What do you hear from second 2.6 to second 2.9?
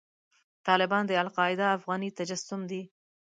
دی.